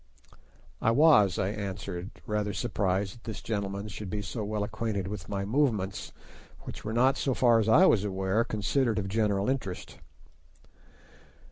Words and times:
"I 0.81 0.89
was," 0.89 1.37
I 1.37 1.49
answered, 1.49 2.09
rather 2.25 2.53
surprised 2.53 3.13
that 3.13 3.23
this 3.25 3.39
gentleman 3.39 3.87
should 3.87 4.09
be 4.09 4.23
so 4.23 4.43
well 4.43 4.63
acquainted 4.63 5.07
with 5.07 5.29
my 5.29 5.45
movements, 5.45 6.11
which 6.61 6.83
were 6.83 6.91
not, 6.91 7.17
so 7.17 7.35
far 7.35 7.59
as 7.59 7.69
I 7.69 7.85
was 7.85 8.03
aware, 8.03 8.43
considered 8.43 8.97
of 8.97 9.07
general 9.07 9.47
interest. 9.47 9.99